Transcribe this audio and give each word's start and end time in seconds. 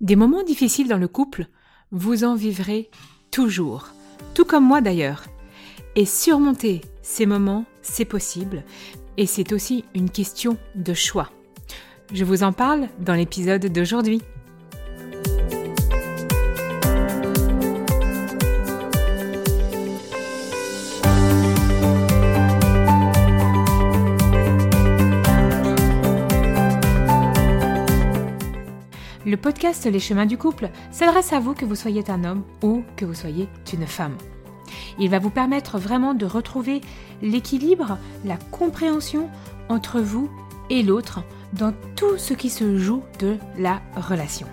Des 0.00 0.14
moments 0.14 0.44
difficiles 0.44 0.86
dans 0.86 0.96
le 0.96 1.08
couple, 1.08 1.46
vous 1.90 2.22
en 2.22 2.36
vivrez 2.36 2.88
toujours, 3.32 3.88
tout 4.32 4.44
comme 4.44 4.64
moi 4.64 4.80
d'ailleurs. 4.80 5.24
Et 5.96 6.04
surmonter 6.04 6.82
ces 7.02 7.26
moments, 7.26 7.64
c'est 7.82 8.04
possible, 8.04 8.62
et 9.16 9.26
c'est 9.26 9.52
aussi 9.52 9.84
une 9.96 10.10
question 10.10 10.56
de 10.76 10.94
choix. 10.94 11.30
Je 12.12 12.24
vous 12.24 12.44
en 12.44 12.52
parle 12.52 12.88
dans 13.00 13.14
l'épisode 13.14 13.66
d'aujourd'hui. 13.66 14.22
Le 29.28 29.36
podcast 29.36 29.84
Les 29.84 30.00
chemins 30.00 30.24
du 30.24 30.38
couple 30.38 30.70
s'adresse 30.90 31.34
à 31.34 31.38
vous 31.38 31.52
que 31.52 31.66
vous 31.66 31.74
soyez 31.74 32.02
un 32.08 32.24
homme 32.24 32.44
ou 32.62 32.82
que 32.96 33.04
vous 33.04 33.12
soyez 33.12 33.46
une 33.74 33.86
femme. 33.86 34.16
Il 34.98 35.10
va 35.10 35.18
vous 35.18 35.28
permettre 35.28 35.76
vraiment 35.76 36.14
de 36.14 36.24
retrouver 36.24 36.80
l'équilibre, 37.20 37.98
la 38.24 38.38
compréhension 38.38 39.28
entre 39.68 40.00
vous 40.00 40.30
et 40.70 40.82
l'autre 40.82 41.24
dans 41.52 41.74
tout 41.94 42.16
ce 42.16 42.32
qui 42.32 42.48
se 42.48 42.78
joue 42.78 43.02
de 43.18 43.36
la 43.58 43.82
relation. 43.96 44.46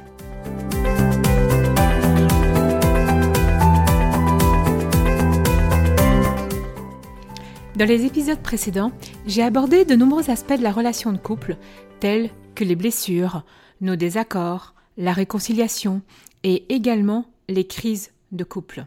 Dans 7.77 7.87
les 7.87 8.03
épisodes 8.03 8.41
précédents, 8.41 8.91
j'ai 9.25 9.41
abordé 9.41 9.85
de 9.85 9.95
nombreux 9.95 10.29
aspects 10.29 10.57
de 10.57 10.63
la 10.63 10.73
relation 10.73 11.13
de 11.13 11.17
couple, 11.17 11.55
tels 12.01 12.29
que 12.55 12.65
les 12.65 12.75
blessures, 12.75 13.45
nos 13.81 13.95
désaccords, 13.95 14.73
la 14.97 15.13
réconciliation 15.13 16.01
et 16.43 16.73
également 16.73 17.25
les 17.47 17.67
crises 17.67 18.11
de 18.31 18.43
couple. 18.43 18.85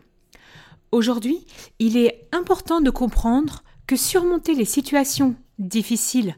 Aujourd'hui, 0.92 1.46
il 1.78 1.96
est 1.96 2.28
important 2.32 2.80
de 2.80 2.90
comprendre 2.90 3.62
que 3.86 3.96
surmonter 3.96 4.54
les 4.54 4.64
situations 4.64 5.36
difficiles, 5.58 6.36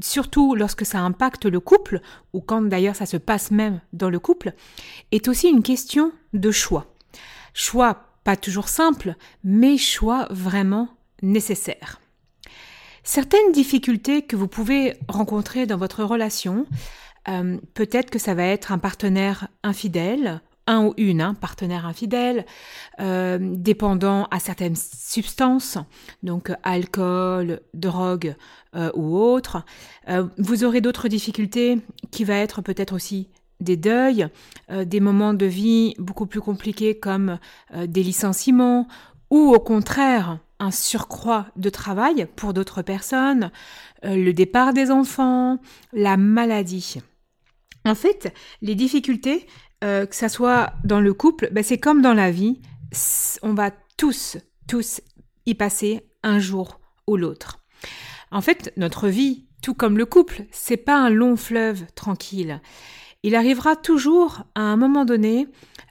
surtout 0.00 0.54
lorsque 0.54 0.86
ça 0.86 1.00
impacte 1.00 1.46
le 1.46 1.60
couple, 1.60 2.00
ou 2.32 2.40
quand 2.40 2.62
d'ailleurs 2.62 2.96
ça 2.96 3.06
se 3.06 3.16
passe 3.16 3.50
même 3.50 3.80
dans 3.92 4.10
le 4.10 4.18
couple, 4.18 4.54
est 5.10 5.28
aussi 5.28 5.48
une 5.48 5.62
question 5.62 6.12
de 6.32 6.50
choix. 6.50 6.94
Choix 7.54 8.06
pas 8.22 8.36
toujours 8.36 8.68
simple, 8.68 9.14
mais 9.44 9.76
choix 9.76 10.26
vraiment 10.30 10.88
nécessaire. 11.22 12.00
Certaines 13.02 13.52
difficultés 13.52 14.22
que 14.22 14.36
vous 14.36 14.48
pouvez 14.48 14.94
rencontrer 15.08 15.66
dans 15.66 15.78
votre 15.78 16.04
relation 16.04 16.66
euh, 17.28 17.58
peut-être 17.74 18.10
que 18.10 18.18
ça 18.18 18.34
va 18.34 18.44
être 18.44 18.72
un 18.72 18.78
partenaire 18.78 19.48
infidèle, 19.62 20.40
un 20.66 20.84
ou 20.84 20.94
une 20.96 21.20
hein, 21.20 21.34
partenaire 21.34 21.86
infidèle, 21.86 22.46
euh, 23.00 23.38
dépendant 23.40 24.26
à 24.30 24.38
certaines 24.38 24.76
substances, 24.76 25.78
donc 26.22 26.52
alcool, 26.62 27.60
drogue 27.74 28.34
euh, 28.76 28.90
ou 28.94 29.18
autre. 29.18 29.64
vous 30.38 30.64
aurez 30.64 30.80
d'autres 30.80 31.08
difficultés 31.08 31.78
qui 32.10 32.24
va 32.24 32.36
être 32.36 32.62
peut-être 32.62 32.94
aussi 32.94 33.28
des 33.60 33.76
deuils, 33.76 34.26
des 34.70 35.00
moments 35.00 35.34
de 35.34 35.44
vie 35.44 35.94
beaucoup 35.98 36.26
plus 36.26 36.40
compliqués 36.40 36.98
comme 36.98 37.38
des 37.74 38.02
licenciements 38.02 38.88
ou 39.28 39.54
au 39.54 39.60
contraire 39.60 40.38
un 40.60 40.70
surcroît 40.70 41.46
de 41.56 41.70
travail 41.70 42.28
pour 42.36 42.54
d'autres 42.54 42.82
personnes, 42.82 43.50
le 44.02 44.30
départ 44.32 44.72
des 44.72 44.90
enfants, 44.90 45.58
la 45.92 46.16
maladie. 46.16 47.00
En 47.84 47.94
fait, 47.94 48.34
les 48.62 48.74
difficultés, 48.74 49.46
euh, 49.82 50.06
que 50.06 50.14
ça 50.14 50.28
soit 50.28 50.74
dans 50.84 51.00
le 51.00 51.14
couple, 51.14 51.48
ben 51.52 51.64
c'est 51.64 51.78
comme 51.78 52.02
dans 52.02 52.14
la 52.14 52.30
vie, 52.30 52.60
on 53.42 53.54
va 53.54 53.70
tous, 53.96 54.36
tous 54.68 55.00
y 55.46 55.54
passer 55.54 56.02
un 56.22 56.38
jour 56.38 56.80
ou 57.06 57.16
l'autre. 57.16 57.58
En 58.30 58.42
fait, 58.42 58.72
notre 58.76 59.08
vie, 59.08 59.46
tout 59.62 59.74
comme 59.74 59.96
le 59.96 60.06
couple, 60.06 60.44
c'est 60.50 60.76
pas 60.76 60.96
un 60.96 61.10
long 61.10 61.36
fleuve 61.36 61.86
tranquille. 61.94 62.60
Il 63.22 63.34
arrivera 63.34 63.76
toujours 63.76 64.44
à 64.54 64.60
un 64.60 64.76
moment 64.76 65.04
donné 65.04 65.48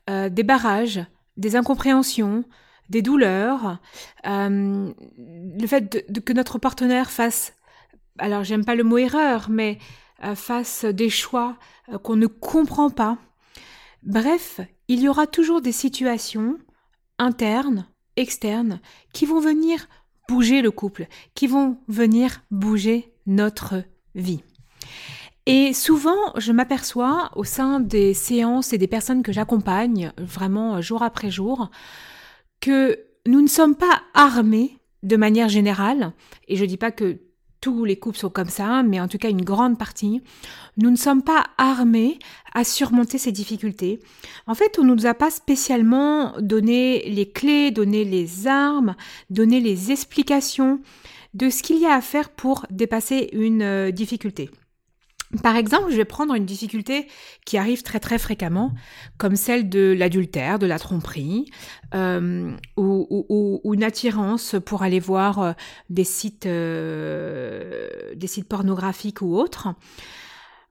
euh, 0.10 0.30
des 0.30 0.44
barrages, 0.44 1.04
des 1.38 1.56
incompréhensions, 1.56 2.44
des 2.90 3.02
douleurs, 3.02 3.80
euh, 4.26 4.92
le 5.18 5.68
fait 5.68 6.06
que 6.24 6.34
notre 6.34 6.58
partenaire 6.58 7.12
fasse, 7.12 7.54
alors 8.18 8.44
j'aime 8.44 8.66
pas 8.66 8.76
le 8.76 8.84
mot 8.84 8.98
erreur, 8.98 9.48
mais 9.50 9.78
euh, 10.24 10.36
fasse 10.36 10.86
des 10.86 11.10
choix 11.10 11.58
euh, 11.92 11.98
qu'on 11.98 12.16
ne 12.16 12.28
comprend 12.28 12.90
pas. 12.90 13.18
Bref, 14.04 14.60
il 14.88 15.00
y 15.02 15.08
aura 15.08 15.28
toujours 15.28 15.62
des 15.62 15.72
situations 15.72 16.58
internes, 17.18 17.86
externes, 18.16 18.80
qui 19.14 19.26
vont 19.26 19.40
venir 19.40 19.88
bouger 20.28 20.62
le 20.62 20.72
couple, 20.72 21.08
qui 21.36 21.48
vont 21.48 21.80
venir 21.88 22.42
bouger 22.52 23.14
notre 23.26 23.84
vie. 24.16 24.44
Et 25.46 25.74
souvent, 25.74 26.34
je 26.38 26.52
m'aperçois 26.52 27.32
au 27.36 27.44
sein 27.44 27.80
des 27.80 28.14
séances 28.14 28.74
et 28.74 28.78
des 28.78 28.88
personnes 28.88 29.24
que 29.24 29.32
j'accompagne, 29.32 30.12
vraiment 30.18 30.80
jour 30.82 31.02
après 31.02 31.32
jour, 31.32 31.72
que 32.60 33.00
nous 33.26 33.42
ne 33.42 33.48
sommes 33.48 33.76
pas 33.76 34.02
armés 34.14 34.78
de 35.04 35.16
manière 35.16 35.50
générale, 35.50 36.14
et 36.48 36.56
je 36.56 36.64
ne 36.64 36.68
dis 36.68 36.78
pas 36.78 36.92
que 36.92 37.20
tous 37.62 37.84
les 37.84 37.98
couples 37.98 38.18
sont 38.18 38.30
comme 38.30 38.50
ça, 38.50 38.84
mais 38.84 39.00
en 39.00 39.08
tout 39.08 39.18
cas 39.18 39.30
une 39.30 39.44
grande 39.44 39.78
partie, 39.78 40.22
nous 40.78 40.90
ne 40.90 40.96
sommes 40.96 41.24
pas 41.24 41.48
armés 41.58 42.20
à 42.54 42.64
surmonter 42.64 43.18
ces 43.18 43.32
difficultés. 43.32 44.00
En 44.48 44.56
fait, 44.56 44.80
on 44.80 44.84
ne 44.84 44.94
nous 44.96 45.06
a 45.06 45.14
pas 45.14 45.30
spécialement 45.30 46.34
donné 46.40 47.10
les 47.10 47.30
clés, 47.30 47.72
donné 47.72 48.06
les 48.06 48.48
armes, 48.48 48.96
donné 49.30 49.60
les 49.60 49.92
explications 49.92 50.80
de 51.34 51.50
ce 51.50 51.62
qu'il 51.62 51.80
y 51.80 51.86
a 51.86 51.94
à 51.94 52.02
faire 52.02 52.30
pour 52.30 52.66
dépasser 52.70 53.30
une 53.34 53.62
euh, 53.62 53.92
difficulté. 53.92 54.50
Par 55.44 55.56
exemple, 55.56 55.92
je 55.92 55.96
vais 55.96 56.06
prendre 56.06 56.34
une 56.34 56.46
difficulté 56.46 57.08
qui 57.46 57.60
arrive 57.60 57.84
très 57.84 58.00
très 58.00 58.18
fréquemment, 58.18 58.74
comme 59.20 59.36
celle 59.36 59.70
de 59.70 59.96
l'adultère, 59.96 60.58
de 60.58 60.66
la 60.66 60.80
tromperie, 60.80 61.52
euh, 61.94 62.52
ou, 62.78 63.62
une 63.72 63.84
attirance 63.84 64.56
pour 64.66 64.82
aller 64.82 65.00
voir 65.00 65.40
euh, 65.40 65.52
des 65.92 66.04
sites, 66.04 66.48
euh, 66.48 67.88
des 68.16 68.26
sites 68.26 68.48
pornographiques 68.48 69.22
ou 69.22 69.36
autres. 69.36 69.68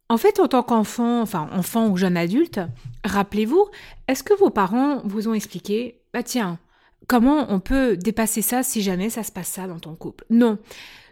En 0.09 0.17
fait, 0.17 0.41
en 0.41 0.49
tant 0.49 0.65
qu'enfant, 0.65 1.21
enfin 1.21 1.49
enfant 1.53 1.89
ou 1.89 1.97
jeune 1.97 2.17
adulte, 2.17 2.61
rappelez-vous, 3.05 3.69
est-ce 4.09 4.25
que 4.25 4.37
vos 4.39 4.51
parents 4.51 5.03
vous 5.05 5.29
ont 5.29 5.35
expliqué, 5.35 6.01
bah 6.13 6.25
tiens, 6.25 6.59
comment 7.07 7.47
on 7.51 7.61
peut 7.61 7.97
dépasser 7.97 8.43
ça 8.43 8.65
si 8.65 8.83
jamais 8.83 9.11
ça 9.11 9.23
se 9.23 9.31
passe 9.31 9.49
ça 9.49 9.69
dans 9.69 9.79
ton 9.79 9.95
couple? 9.95 10.25
Non. 10.31 10.59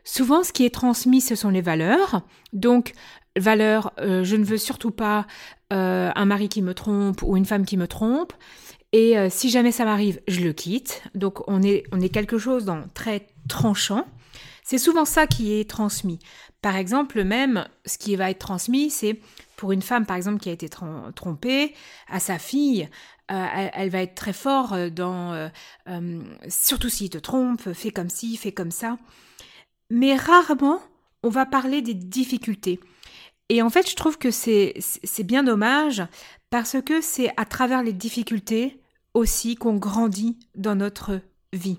Souvent, 0.02 0.44
ce 0.44 0.52
qui 0.52 0.64
est 0.64 0.74
transmis, 0.74 1.20
ce 1.20 1.34
sont 1.34 1.50
les 1.50 1.60
valeurs. 1.60 2.22
Donc, 2.52 2.92
valeur, 3.36 3.92
euh, 3.98 4.24
je 4.24 4.36
ne 4.36 4.44
veux 4.44 4.58
surtout 4.58 4.90
pas 4.90 5.26
euh, 5.72 6.10
un 6.14 6.24
mari 6.24 6.48
qui 6.48 6.62
me 6.62 6.74
trompe 6.74 7.22
ou 7.22 7.36
une 7.36 7.44
femme 7.44 7.64
qui 7.64 7.76
me 7.76 7.86
trompe. 7.88 8.32
Et 8.92 9.18
euh, 9.18 9.28
si 9.30 9.50
jamais 9.50 9.72
ça 9.72 9.84
m'arrive, 9.84 10.20
je 10.28 10.40
le 10.40 10.52
quitte. 10.52 11.02
Donc 11.14 11.46
on 11.48 11.62
est, 11.62 11.84
on 11.92 12.00
est 12.00 12.08
quelque 12.08 12.38
chose 12.38 12.64
dans 12.64 12.84
très 12.94 13.26
tranchant. 13.48 14.06
C'est 14.62 14.78
souvent 14.78 15.04
ça 15.04 15.26
qui 15.26 15.58
est 15.58 15.68
transmis. 15.68 16.18
Par 16.60 16.76
exemple, 16.76 17.22
même 17.22 17.68
ce 17.84 17.98
qui 17.98 18.16
va 18.16 18.30
être 18.30 18.38
transmis, 18.38 18.90
c'est 18.90 19.20
pour 19.56 19.72
une 19.72 19.82
femme, 19.82 20.06
par 20.06 20.16
exemple, 20.16 20.40
qui 20.40 20.48
a 20.48 20.52
été 20.52 20.68
trompée, 20.68 21.72
à 22.08 22.18
sa 22.18 22.38
fille, 22.38 22.88
elle, 23.28 23.90
va 23.90 24.02
être 24.02 24.14
très 24.16 24.32
fort 24.32 24.76
dans 24.90 25.50
surtout 26.48 26.88
s'il 26.88 27.10
te 27.10 27.18
trompe, 27.18 27.72
fais 27.72 27.92
comme 27.92 28.10
ci, 28.10 28.36
fais 28.36 28.50
comme 28.50 28.72
ça. 28.72 28.98
Mais 29.88 30.16
rarement, 30.16 30.80
on 31.22 31.28
va 31.28 31.46
parler 31.46 31.80
des 31.80 31.94
difficultés. 31.94 32.80
Et 33.48 33.62
en 33.62 33.70
fait, 33.70 33.88
je 33.88 33.96
trouve 33.96 34.18
que 34.18 34.30
c'est 34.30 34.74
bien 35.24 35.42
dommage 35.42 36.02
parce 36.50 36.76
que 36.84 37.00
c'est 37.00 37.32
à 37.36 37.44
travers 37.44 37.82
les 37.82 37.92
difficultés 37.92 38.80
aussi 39.14 39.54
qu'on 39.54 39.76
grandit 39.76 40.38
dans 40.54 40.74
notre 40.74 41.20
vie. 41.52 41.78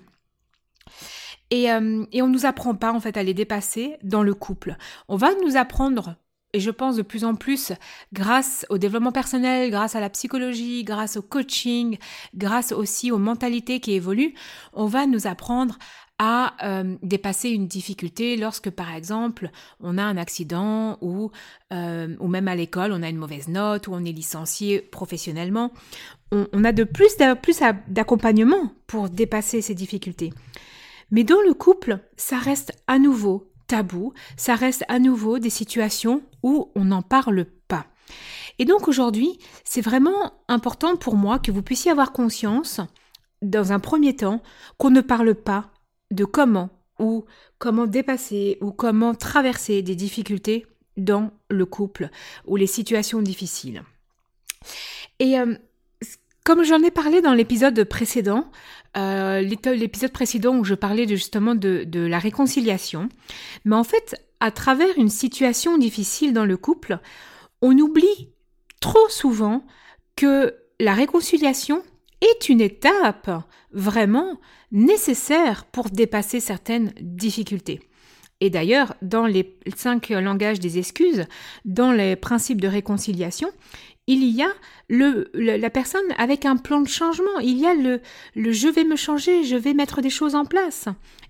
Et, 1.50 1.70
euh, 1.70 2.04
et 2.12 2.20
on 2.20 2.26
ne 2.26 2.32
nous 2.32 2.46
apprend 2.46 2.74
pas 2.74 2.92
en 2.92 3.00
fait 3.00 3.16
à 3.16 3.22
les 3.22 3.34
dépasser 3.34 3.96
dans 4.02 4.22
le 4.22 4.34
couple. 4.34 4.76
On 5.08 5.16
va 5.16 5.30
nous 5.42 5.56
apprendre 5.56 6.16
et 6.54 6.60
je 6.60 6.70
pense 6.70 6.96
de 6.96 7.02
plus 7.02 7.24
en 7.24 7.34
plus, 7.34 7.72
grâce 8.14 8.64
au 8.70 8.78
développement 8.78 9.12
personnel, 9.12 9.70
grâce 9.70 9.94
à 9.94 10.00
la 10.00 10.08
psychologie, 10.08 10.82
grâce 10.82 11.18
au 11.18 11.22
coaching, 11.22 11.98
grâce 12.34 12.72
aussi 12.72 13.12
aux 13.12 13.18
mentalités 13.18 13.80
qui 13.80 13.92
évoluent, 13.92 14.34
on 14.72 14.86
va 14.86 15.06
nous 15.06 15.26
apprendre 15.26 15.78
à 16.18 16.54
euh, 16.64 16.96
dépasser 17.02 17.50
une 17.50 17.68
difficulté 17.68 18.36
lorsque, 18.36 18.70
par 18.70 18.92
exemple, 18.92 19.50
on 19.80 19.98
a 19.98 20.02
un 20.02 20.16
accident 20.16 20.98
ou, 21.00 21.30
euh, 21.72 22.16
ou 22.18 22.28
même 22.28 22.48
à 22.48 22.56
l'école, 22.56 22.92
on 22.92 23.02
a 23.02 23.08
une 23.08 23.18
mauvaise 23.18 23.48
note 23.48 23.86
ou 23.86 23.92
on 23.94 24.04
est 24.04 24.12
licencié 24.12 24.80
professionnellement. 24.80 25.72
On, 26.30 26.64
a 26.64 26.72
de 26.72 26.84
plus, 26.84 27.16
plus 27.40 27.60
d'accompagnement 27.88 28.72
pour 28.86 29.08
dépasser 29.08 29.62
ces 29.62 29.74
difficultés. 29.74 30.32
Mais 31.10 31.24
dans 31.24 31.40
le 31.40 31.54
couple, 31.54 32.00
ça 32.16 32.36
reste 32.36 32.72
à 32.86 32.98
nouveau 32.98 33.50
tabou, 33.66 34.12
ça 34.36 34.54
reste 34.54 34.84
à 34.88 34.98
nouveau 34.98 35.38
des 35.38 35.50
situations 35.50 36.22
où 36.42 36.70
on 36.74 36.86
n'en 36.86 37.02
parle 37.02 37.46
pas. 37.68 37.86
Et 38.58 38.64
donc 38.64 38.88
aujourd'hui, 38.88 39.38
c'est 39.64 39.80
vraiment 39.80 40.32
important 40.48 40.96
pour 40.96 41.16
moi 41.16 41.38
que 41.38 41.52
vous 41.52 41.62
puissiez 41.62 41.90
avoir 41.90 42.12
conscience, 42.12 42.80
dans 43.40 43.72
un 43.72 43.78
premier 43.78 44.16
temps, 44.16 44.42
qu'on 44.78 44.90
ne 44.90 45.00
parle 45.00 45.34
pas 45.34 45.70
de 46.10 46.24
comment 46.24 46.70
ou 46.98 47.24
comment 47.58 47.86
dépasser 47.86 48.58
ou 48.60 48.72
comment 48.72 49.14
traverser 49.14 49.82
des 49.82 49.94
difficultés 49.94 50.66
dans 50.96 51.30
le 51.48 51.64
couple 51.64 52.10
ou 52.46 52.56
les 52.56 52.66
situations 52.66 53.22
difficiles. 53.22 53.82
Et 55.20 55.38
euh, 55.38 55.54
comme 56.44 56.64
j'en 56.64 56.82
ai 56.82 56.90
parlé 56.90 57.20
dans 57.20 57.34
l'épisode 57.34 57.84
précédent, 57.84 58.50
euh, 58.96 59.40
l'épisode 59.40 60.12
précédent 60.12 60.56
où 60.56 60.64
je 60.64 60.74
parlais 60.74 61.06
justement 61.06 61.54
de, 61.54 61.84
de 61.84 62.00
la 62.00 62.18
réconciliation, 62.18 63.08
mais 63.64 63.76
en 63.76 63.84
fait, 63.84 64.16
à 64.40 64.50
travers 64.50 64.96
une 64.96 65.10
situation 65.10 65.78
difficile 65.78 66.32
dans 66.32 66.44
le 66.44 66.56
couple, 66.56 66.98
on 67.60 67.76
oublie 67.78 68.30
trop 68.80 69.08
souvent 69.08 69.64
que 70.16 70.54
la 70.80 70.94
réconciliation 70.94 71.82
est 72.20 72.48
une 72.48 72.60
étape 72.60 73.30
vraiment 73.72 74.40
nécessaire 74.72 75.64
pour 75.66 75.90
dépasser 75.90 76.40
certaines 76.40 76.92
difficultés. 77.00 77.80
Et 78.40 78.50
d'ailleurs, 78.50 78.94
dans 79.02 79.26
les 79.26 79.56
cinq 79.76 80.10
langages 80.10 80.60
des 80.60 80.78
excuses, 80.78 81.26
dans 81.64 81.92
les 81.92 82.14
principes 82.14 82.60
de 82.60 82.68
réconciliation, 82.68 83.50
il 84.06 84.24
y 84.24 84.42
a 84.42 84.48
la 85.34 85.70
personne 85.70 86.00
avec 86.16 86.46
un 86.46 86.56
plan 86.56 86.80
de 86.80 86.88
changement. 86.88 87.38
Il 87.42 87.58
y 87.58 87.66
a 87.66 87.74
le, 87.74 88.00
le 88.34 88.52
je 88.52 88.68
vais 88.68 88.84
me 88.84 88.96
changer, 88.96 89.44
je 89.44 89.56
vais 89.56 89.74
mettre 89.74 90.00
des 90.00 90.10
choses 90.10 90.34
en 90.34 90.46
place. 90.46 90.86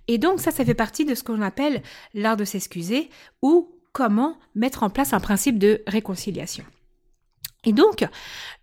Et 0.06 0.18
donc 0.18 0.40
ça, 0.40 0.52
ça 0.52 0.64
fait 0.64 0.74
partie 0.74 1.04
de 1.04 1.14
ce 1.14 1.24
qu'on 1.24 1.42
appelle 1.42 1.82
l'art 2.14 2.36
de 2.36 2.44
s'excuser 2.44 3.10
ou 3.42 3.74
comment 3.92 4.38
mettre 4.54 4.84
en 4.84 4.90
place 4.90 5.12
un 5.12 5.20
principe 5.20 5.58
de 5.58 5.82
réconciliation. 5.86 6.64
Et 7.64 7.72
donc, 7.72 8.06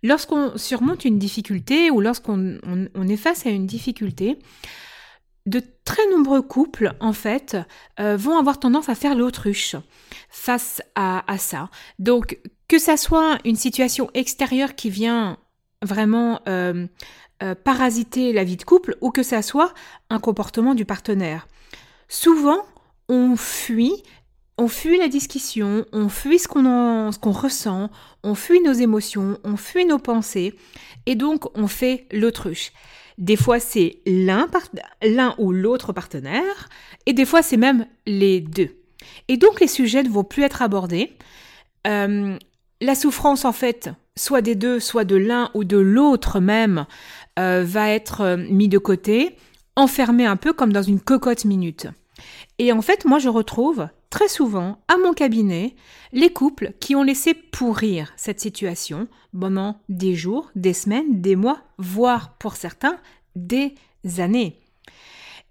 lorsqu'on 0.02 0.56
surmonte 0.56 1.04
une 1.04 1.18
difficulté 1.18 1.90
ou 1.90 2.00
lorsqu'on 2.00 2.58
on, 2.94 3.08
est 3.08 3.16
face 3.16 3.46
à 3.46 3.50
une 3.50 3.66
difficulté, 3.66 4.38
de 5.44 5.62
très 5.84 6.08
nombreux 6.10 6.42
couples, 6.42 6.94
en 7.00 7.12
fait, 7.12 7.56
euh, 8.00 8.16
vont 8.16 8.36
avoir 8.36 8.58
tendance 8.58 8.88
à 8.88 8.94
faire 8.94 9.14
l'autruche 9.14 9.76
face 10.28 10.82
à, 10.94 11.22
ça. 11.38 11.70
Donc, 11.98 12.40
que 12.68 12.78
ça 12.78 12.96
soit 12.96 13.38
une 13.44 13.54
situation 13.54 14.10
extérieure 14.14 14.74
qui 14.74 14.90
vient 14.90 15.38
vraiment 15.82 16.40
euh, 16.48 16.86
euh, 17.42 17.54
parasiter 17.54 18.32
la 18.32 18.44
vie 18.44 18.56
de 18.56 18.64
couple 18.64 18.96
ou 19.00 19.10
que 19.10 19.22
ça 19.22 19.42
soit 19.42 19.72
un 20.10 20.18
comportement 20.18 20.74
du 20.74 20.84
partenaire. 20.84 21.46
Souvent, 22.08 22.64
on 23.08 23.36
fuit 23.36 24.02
on 24.58 24.68
fuit 24.68 24.98
la 24.98 25.08
discussion, 25.08 25.84
on 25.92 26.08
fuit 26.08 26.38
ce 26.38 26.48
qu'on 26.48 27.32
ressent, 27.32 27.90
on 28.22 28.34
fuit 28.34 28.60
nos 28.60 28.72
émotions, 28.72 29.38
on 29.44 29.56
fuit 29.56 29.84
nos 29.84 29.98
pensées, 29.98 30.54
et 31.04 31.14
donc 31.14 31.46
on 31.58 31.68
fait 31.68 32.06
l'autruche. 32.10 32.72
Des 33.18 33.36
fois 33.36 33.60
c'est 33.60 33.98
l'un, 34.06 34.48
l'un 35.02 35.34
ou 35.38 35.52
l'autre 35.52 35.92
partenaire, 35.92 36.68
et 37.04 37.12
des 37.12 37.24
fois 37.24 37.42
c'est 37.42 37.56
même 37.56 37.86
les 38.06 38.40
deux. 38.40 38.70
Et 39.28 39.36
donc 39.36 39.60
les 39.60 39.68
sujets 39.68 40.02
ne 40.02 40.08
vont 40.08 40.24
plus 40.24 40.42
être 40.42 40.62
abordés. 40.62 41.12
Euh, 41.86 42.38
la 42.80 42.94
souffrance 42.94 43.44
en 43.44 43.52
fait, 43.52 43.90
soit 44.16 44.40
des 44.40 44.54
deux, 44.54 44.80
soit 44.80 45.04
de 45.04 45.16
l'un 45.16 45.50
ou 45.54 45.64
de 45.64 45.78
l'autre 45.78 46.40
même, 46.40 46.86
euh, 47.38 47.62
va 47.64 47.90
être 47.90 48.22
euh, 48.22 48.36
mis 48.36 48.68
de 48.68 48.78
côté, 48.78 49.36
enfermé 49.76 50.24
un 50.24 50.36
peu 50.36 50.54
comme 50.54 50.72
dans 50.72 50.82
une 50.82 51.00
cocotte 51.00 51.44
minute. 51.44 51.88
Et 52.58 52.72
en 52.72 52.80
fait, 52.80 53.04
moi 53.04 53.18
je 53.18 53.28
retrouve 53.28 53.88
très 54.10 54.28
souvent 54.28 54.82
à 54.88 54.96
mon 54.96 55.12
cabinet 55.12 55.74
les 56.12 56.32
couples 56.32 56.72
qui 56.80 56.94
ont 56.94 57.02
laissé 57.02 57.34
pourrir 57.34 58.12
cette 58.16 58.40
situation 58.40 59.08
pendant 59.38 59.80
des 59.88 60.14
jours, 60.14 60.50
des 60.54 60.72
semaines, 60.72 61.20
des 61.20 61.36
mois, 61.36 61.60
voire 61.78 62.36
pour 62.38 62.56
certains 62.56 62.98
des 63.34 63.74
années. 64.18 64.60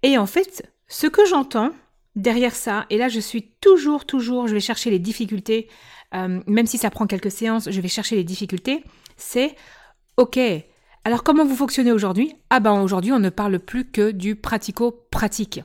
Et 0.02 0.18
en 0.18 0.26
fait, 0.26 0.70
ce 0.88 1.06
que 1.06 1.24
j'entends 1.26 1.70
derrière 2.14 2.54
ça, 2.54 2.86
et 2.90 2.98
là 2.98 3.08
je 3.08 3.20
suis 3.20 3.52
toujours, 3.60 4.06
toujours, 4.06 4.48
je 4.48 4.54
vais 4.54 4.60
chercher 4.60 4.90
les 4.90 4.98
difficultés, 4.98 5.68
euh, 6.14 6.40
même 6.46 6.66
si 6.66 6.78
ça 6.78 6.90
prend 6.90 7.06
quelques 7.06 7.30
séances, 7.30 7.70
je 7.70 7.80
vais 7.80 7.88
chercher 7.88 8.16
les 8.16 8.24
difficultés, 8.24 8.82
c'est 9.16 9.54
ok, 10.16 10.38
alors 11.04 11.22
comment 11.22 11.44
vous 11.44 11.56
fonctionnez 11.56 11.92
aujourd'hui? 11.92 12.34
Ah 12.50 12.60
ben 12.60 12.80
aujourd'hui 12.80 13.12
on 13.12 13.18
ne 13.18 13.28
parle 13.28 13.58
plus 13.58 13.90
que 13.90 14.10
du 14.10 14.34
pratico-pratique. 14.34 15.60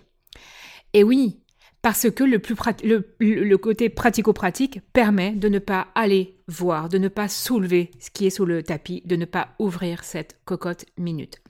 Et 0.93 1.03
oui, 1.03 1.39
parce 1.81 2.09
que 2.11 2.23
le, 2.23 2.39
plus 2.39 2.55
le, 2.83 3.55
côté 3.57 3.89
pratico-pratique 3.89 4.81
permet 4.93 5.31
de 5.31 5.49
ne 5.49 5.59
pas 5.59 5.87
aller 5.95 6.37
voir, 6.47 6.89
de 6.89 6.97
ne 6.97 7.07
pas 7.07 7.27
soulever 7.27 7.89
ce 7.99 8.11
qui 8.11 8.27
est 8.27 8.31
sous 8.31 8.45
le 8.45 8.61
tapis, 8.61 9.01
de 9.05 9.15
ne 9.15 9.25
pas 9.25 9.49
ouvrir 9.57 10.03
cette 10.03 10.39
cocotte 10.45 10.85
minute. 10.97 11.41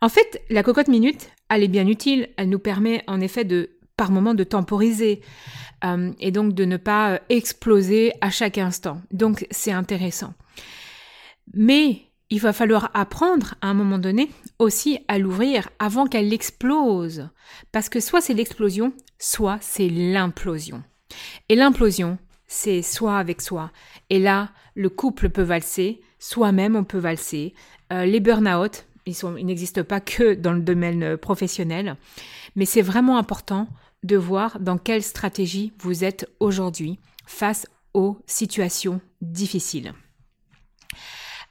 En 0.00 0.08
fait, 0.08 0.42
la 0.48 0.62
cocotte 0.62 0.88
minute, 0.88 1.30
elle 1.50 1.62
est 1.62 1.68
bien 1.68 1.86
utile, 1.86 2.28
elle 2.36 2.48
nous 2.48 2.58
permet 2.58 3.02
en 3.06 3.20
effet 3.20 3.44
de, 3.44 3.70
par 3.96 4.10
moment, 4.10 4.34
de 4.34 4.44
temporiser 4.44 5.20
euh, 5.84 6.12
et 6.18 6.30
donc 6.30 6.54
de 6.54 6.64
ne 6.64 6.76
pas 6.76 7.12
euh, 7.12 7.18
exploser 7.28 8.12
à 8.20 8.30
chaque 8.30 8.58
instant. 8.58 9.00
Donc 9.10 9.46
c'est 9.50 9.72
intéressant. 9.72 10.32
Mais 11.52 12.05
il 12.30 12.40
va 12.40 12.52
falloir 12.52 12.90
apprendre 12.94 13.54
à 13.60 13.68
un 13.68 13.74
moment 13.74 13.98
donné 13.98 14.30
aussi 14.58 14.98
à 15.08 15.18
l'ouvrir 15.18 15.68
avant 15.78 16.06
qu'elle 16.06 16.32
explose. 16.32 17.28
Parce 17.72 17.88
que 17.88 18.00
soit 18.00 18.20
c'est 18.20 18.34
l'explosion, 18.34 18.92
soit 19.18 19.58
c'est 19.60 19.88
l'implosion. 19.88 20.82
Et 21.48 21.54
l'implosion, 21.54 22.18
c'est 22.46 22.82
soi 22.82 23.18
avec 23.18 23.40
soi. 23.40 23.70
Et 24.10 24.18
là, 24.18 24.50
le 24.74 24.88
couple 24.88 25.30
peut 25.30 25.42
valser, 25.42 26.00
soi-même 26.18 26.76
on 26.76 26.84
peut 26.84 26.98
valser. 26.98 27.54
Euh, 27.92 28.04
les 28.04 28.20
burn-out, 28.20 28.86
ils, 29.06 29.16
ils 29.38 29.46
n'existent 29.46 29.84
pas 29.84 30.00
que 30.00 30.34
dans 30.34 30.52
le 30.52 30.60
domaine 30.60 31.02
euh, 31.02 31.16
professionnel. 31.16 31.96
Mais 32.56 32.64
c'est 32.64 32.82
vraiment 32.82 33.18
important 33.18 33.68
de 34.02 34.16
voir 34.16 34.58
dans 34.60 34.78
quelle 34.78 35.02
stratégie 35.02 35.72
vous 35.78 36.04
êtes 36.04 36.28
aujourd'hui 36.40 36.98
face 37.26 37.66
aux 37.94 38.18
situations 38.26 39.00
difficiles. 39.20 39.94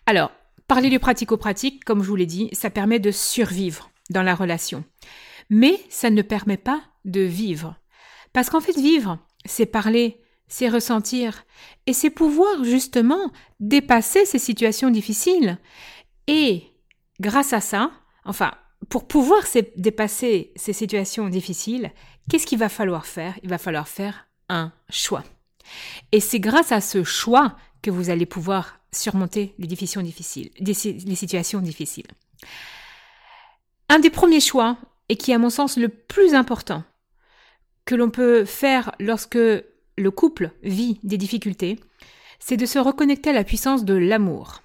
Alors, 0.06 0.32
Parler 0.68 0.90
du 0.90 1.00
pratico-pratique, 1.00 1.84
comme 1.86 2.02
je 2.02 2.08
vous 2.08 2.16
l'ai 2.16 2.26
dit, 2.26 2.50
ça 2.52 2.70
permet 2.70 3.00
de 3.00 3.12
survivre 3.12 3.92
dans 4.10 4.24
la 4.24 4.34
relation. 4.34 4.84
Mais 5.50 5.80
ça 5.90 6.10
ne 6.10 6.22
permet 6.24 6.58
pas 6.58 6.82
de 7.06 7.22
vivre. 7.22 7.76
Parce 8.34 8.50
qu'en 8.50 8.62
fait, 8.62 8.76
vivre, 8.76 9.20
c'est 9.46 9.68
parler, 9.68 10.22
c'est 10.48 10.70
ressentir, 10.70 11.44
et 11.86 11.94
c'est 11.94 12.10
pouvoir 12.10 12.64
justement 12.64 13.32
dépasser 13.60 14.26
ces 14.26 14.40
situations 14.40 14.90
difficiles. 14.90 15.60
Et 16.28 16.64
grâce 17.20 17.54
à 17.54 17.62
ça, 17.62 17.92
enfin, 18.26 18.52
pour 18.90 19.08
pouvoir 19.08 19.44
dépasser 19.76 20.52
ces 20.56 20.74
situations 20.74 21.30
difficiles, 21.30 21.92
qu'est-ce 22.30 22.48
qu'il 22.48 22.60
va 22.60 22.70
falloir 22.70 23.06
faire? 23.06 23.36
Il 23.44 23.50
va 23.50 23.58
falloir 23.60 23.88
faire 23.88 24.28
un 24.50 24.72
choix. 24.90 25.24
Et 26.12 26.20
c'est 26.20 26.40
grâce 26.40 26.72
à 26.72 26.82
ce 26.82 27.04
choix 27.04 27.56
que 27.86 27.92
vous 27.92 28.10
allez 28.10 28.26
pouvoir 28.26 28.80
surmonter 28.92 29.54
les, 29.60 29.68
difficiles, 29.68 30.50
les 30.60 31.16
situations 31.16 31.60
difficiles. 31.60 32.08
Un 33.90 34.00
des 34.00 34.10
premiers 34.10 34.40
choix, 34.40 34.80
et 35.08 35.16
qui 35.16 35.32
à 35.34 35.38
mon 35.38 35.52
sens 35.52 35.78
le 35.78 35.90
plus 35.90 36.34
important, 36.34 36.84
que 37.86 37.94
l'on 37.94 38.10
peut 38.10 38.44
faire 38.44 38.92
lorsque 39.00 39.36
le 39.38 40.12
couple 40.12 40.50
vit 40.64 41.00
des 41.04 41.20
difficultés, 41.20 41.80
c'est 42.40 42.58
de 42.58 42.66
se 42.66 42.80
reconnecter 42.80 43.30
à 43.30 43.34
la 43.34 43.44
puissance 43.44 43.86
de 43.86 43.94
l'amour. 43.94 44.64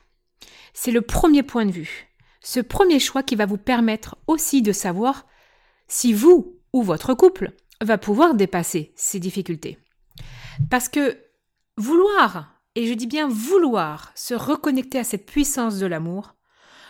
C'est 0.73 0.91
le 0.91 1.03
premier 1.03 1.43
point 1.43 1.67
de 1.67 1.73
vue, 1.73 2.09
ce 2.41 2.61
premier 2.61 3.01
choix 3.01 3.23
qui 3.23 3.37
va 3.37 3.45
vous 3.45 3.59
permettre 3.59 4.17
aussi 4.29 4.63
de 4.63 4.73
savoir 4.73 5.27
si 5.89 6.15
vous 6.15 6.59
ou 6.73 6.83
votre 6.83 7.13
couple 7.13 7.53
va 7.83 7.99
pouvoir 7.99 8.33
dépasser 8.33 8.95
ces 8.97 9.21
difficultés. 9.21 9.77
Parce 10.71 10.89
que 10.89 11.19
vouloir 11.77 12.60
et 12.75 12.87
je 12.87 12.95
dis 12.95 13.07
bien 13.07 13.29
vouloir 13.29 14.13
se 14.15 14.35
reconnecter 14.35 14.99
à 14.99 15.05
cette 15.05 15.27
puissance 15.27 15.79
de 15.79 15.87
l'amour, 15.87 16.35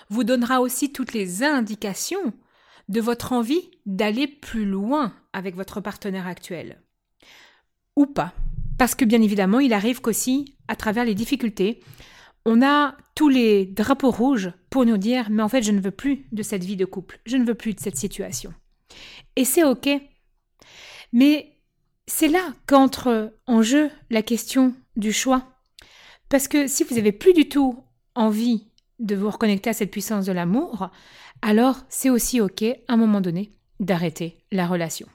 vous 0.09 0.25
donnera 0.25 0.61
aussi 0.61 0.93
toutes 0.93 1.13
les 1.13 1.43
indications 1.43 2.33
de 2.89 3.01
votre 3.01 3.33
envie 3.33 3.71
d'aller 3.87 4.27
plus 4.27 4.67
loin 4.67 5.15
avec 5.33 5.55
votre 5.55 5.81
partenaire 5.81 6.27
actuel. 6.27 6.83
Ou 7.97 8.07
pas. 8.07 8.33
Parce 8.79 8.95
que 8.95 9.05
bien 9.05 9.23
évidemment, 9.23 9.61
il 9.61 9.73
arrive 9.73 10.01
qu'aussi, 10.01 10.57
à 10.67 10.75
travers 10.75 11.05
les 11.05 11.15
difficultés, 11.15 11.81
on 12.45 12.63
a 12.63 12.97
tous 13.15 13.29
les 13.29 13.67
drapeaux 13.67 14.11
rouges 14.11 14.53
pour 14.71 14.87
nous 14.87 14.97
dire 14.97 15.29
mais 15.31 15.43
en 15.43 15.49
fait 15.49 15.63
je 15.63 15.73
ne 15.73 15.81
veux 15.81 15.91
plus 15.91 16.27
de 16.33 16.43
cette 16.43 16.65
vie 16.65 16.77
de 16.77 16.87
couple, 16.87 17.21
je 17.27 17.37
ne 17.37 17.45
veux 17.45 17.55
plus 17.55 17.75
de 17.75 17.81
cette 17.81 17.97
situation. 17.97 18.55
Et 19.37 19.45
c'est 19.45 19.65
ok. 19.65 19.89
Mais 21.13 21.61
c'est 22.07 22.29
là 22.29 22.55
qu'entre 22.67 23.35
en 23.47 23.63
jeu 23.63 23.91
la 24.11 24.23
question 24.23 24.75
du 24.97 25.13
choix. 25.13 25.50
Parce 26.31 26.49
que 26.49 26.67
si 26.67 26.85
vous 26.85 26.95
n'avez 26.95 27.13
plus 27.13 27.35
du 27.35 27.49
tout 27.49 27.85
envie 28.15 28.69
de 28.99 29.15
vous 29.15 29.29
reconnecter 29.29 29.71
à 29.71 29.75
cette 29.75 29.91
puissance 29.91 30.25
de 30.25 30.33
l'amour, 30.33 30.89
alors 31.43 31.81
c'est 31.91 32.09
aussi 32.09 32.41
OK, 32.41 32.63
à 32.63 32.93
un 32.93 32.97
moment 32.97 33.21
donné, 33.21 33.51
d'arrêter 33.81 34.39
la 34.53 34.67
relation. 34.67 35.09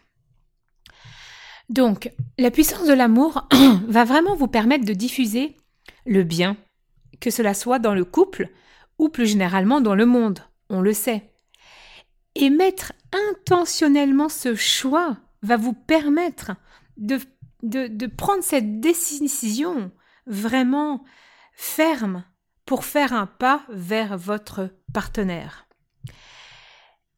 Donc, 1.69 2.11
la 2.37 2.51
puissance 2.51 2.87
de 2.87 2.93
l'amour 2.93 3.47
va 3.87 4.03
vraiment 4.03 4.35
vous 4.35 4.47
permettre 4.47 4.85
de 4.85 4.93
diffuser 4.93 5.55
le 6.05 6.23
bien, 6.23 6.57
que 7.19 7.31
cela 7.31 7.53
soit 7.53 7.79
dans 7.79 7.95
le 7.95 8.05
couple 8.05 8.49
ou 8.99 9.09
plus 9.09 9.25
généralement 9.25 9.81
dans 9.81 9.95
le 9.95 10.05
monde, 10.05 10.39
on 10.69 10.81
le 10.81 10.93
sait. 10.93 11.31
Et 12.35 12.49
mettre 12.49 12.93
intentionnellement 13.31 14.29
ce 14.29 14.55
choix 14.55 15.17
va 15.41 15.57
vous 15.57 15.73
permettre 15.73 16.51
de, 16.97 17.19
de, 17.63 18.07
prendre 18.07 18.43
cette 18.43 18.79
décision 18.79 19.91
vraiment 20.27 21.03
ferme 21.53 22.23
pour 22.65 22.83
faire 22.83 23.13
un 23.13 23.27
pas 23.27 23.63
vers 23.69 24.17
votre 24.17 24.69
partenaire. 24.93 25.67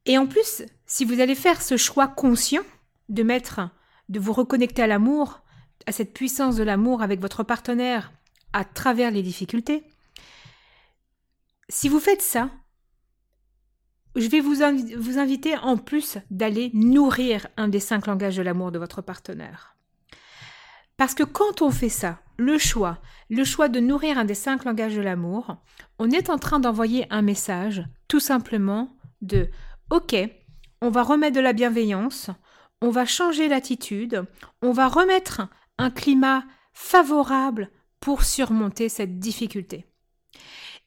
Et 0.05 0.17
en 0.17 0.25
plus, 0.25 0.63
si 0.85 1.05
vous 1.05 1.19
allez 1.19 1.35
faire 1.35 1.61
ce 1.61 1.77
choix 1.77 2.07
conscient 2.07 2.63
de 3.09 3.23
mettre, 3.23 3.61
de 4.09 4.19
vous 4.19 4.33
reconnecter 4.33 4.81
à 4.81 4.87
l'amour, 4.87 5.41
à 5.85 5.91
cette 5.91 6.13
puissance 6.13 6.55
de 6.55 6.63
l'amour 6.63 7.01
avec 7.01 7.19
votre 7.19 7.43
partenaire 7.43 8.11
à 8.53 8.65
travers 8.65 9.11
les 9.11 9.23
difficultés, 9.23 9.83
si 11.69 11.89
vous 11.89 11.99
faites 11.99 12.21
ça, 12.21 12.49
je 14.15 14.27
vais 14.27 14.39
vous, 14.39 14.55
vous 14.97 15.19
inviter 15.19 15.57
en 15.57 15.77
plus 15.77 16.17
d'aller 16.31 16.71
nourrir 16.73 17.47
un 17.57 17.67
des 17.67 17.79
cinq 17.79 18.07
langages 18.07 18.37
de 18.37 18.41
l'amour 18.41 18.71
de 18.71 18.79
votre 18.79 19.01
partenaire. 19.01 19.76
Parce 20.97 21.13
que 21.13 21.23
quand 21.23 21.61
on 21.61 21.71
fait 21.71 21.89
ça, 21.89 22.19
le 22.37 22.57
choix, 22.57 22.99
le 23.29 23.43
choix 23.43 23.69
de 23.69 23.79
nourrir 23.79 24.17
un 24.17 24.25
des 24.25 24.35
cinq 24.35 24.65
langages 24.65 24.95
de 24.95 25.01
l'amour, 25.01 25.57
on 25.99 26.11
est 26.11 26.29
en 26.29 26.37
train 26.37 26.59
d'envoyer 26.59 27.05
un 27.09 27.21
message 27.21 27.83
tout 28.07 28.19
simplement 28.19 28.95
de 29.21 29.49
OK, 29.89 30.15
on 30.81 30.89
va 30.89 31.03
remettre 31.03 31.35
de 31.35 31.41
la 31.41 31.53
bienveillance, 31.53 32.29
on 32.81 32.89
va 32.89 33.05
changer 33.05 33.47
l'attitude, 33.47 34.25
on 34.61 34.71
va 34.71 34.87
remettre 34.87 35.47
un 35.77 35.89
climat 35.89 36.43
favorable 36.73 37.71
pour 37.99 38.23
surmonter 38.23 38.89
cette 38.89 39.19
difficulté. 39.19 39.85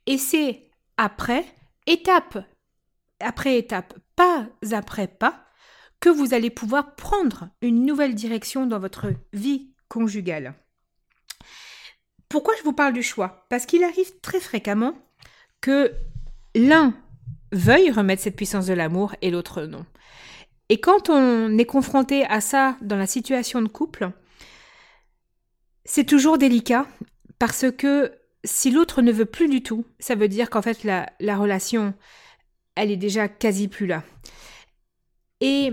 Et 0.07 0.19
c'est 0.19 0.71
après, 0.97 1.45
étape 1.87 2.39
après 3.21 3.59
étape, 3.59 3.95
pas 4.17 4.49
après 4.73 5.07
pas, 5.07 5.45
que 6.01 6.09
vous 6.09 6.33
allez 6.33 6.51
pouvoir 6.51 6.97
prendre 6.97 7.51
une 7.61 7.85
nouvelle 7.85 8.15
direction 8.15 8.67
dans 8.67 8.79
votre 8.79 9.13
vie 9.33 9.70
conjugale. 9.91 10.55
Pourquoi 12.31 12.55
je 12.57 12.63
vous 12.63 12.73
parle 12.73 12.95
du 12.95 13.03
choix? 13.03 13.45
Parce 13.51 13.67
qu'il 13.67 13.85
arrive 13.85 14.21
très 14.23 14.41
fréquemment 14.41 14.95
que 15.61 15.93
l'un 16.55 16.95
veuille 17.53 17.91
remettre 17.91 18.23
cette 18.23 18.37
puissance 18.37 18.67
de 18.67 18.73
l'amour 18.73 19.15
et 19.21 19.31
l'autre 19.31 19.63
non. 19.65 19.85
Et 20.69 20.81
quand 20.81 21.11
on 21.11 21.59
est 21.59 21.67
confronté 21.67 22.25
à 22.27 22.41
ça 22.41 22.77
dans 22.81 22.97
la 22.97 23.09
situation 23.09 23.61
de 23.61 23.69
couple, 23.69 24.13
c'est 25.85 26.05
toujours 26.05 26.39
délicat 26.39 26.87
parce 27.41 27.67
que 27.77 28.13
si 28.45 28.71
l'autre 28.71 29.03
ne 29.03 29.11
veut 29.11 29.27
plus 29.27 29.49
du 29.49 29.63
tout, 29.63 29.85
ça 29.99 30.15
veut 30.15 30.29
dire 30.29 30.49
qu'en 30.49 30.63
fait 30.63 30.85
la, 30.85 31.11
la 31.19 31.37
relation, 31.37 31.95
elle 32.77 32.93
est 32.93 32.97
déjà 32.97 33.29
quasi 33.29 33.67
plus 33.67 33.89
là. 33.89 34.05
Et 35.41 35.73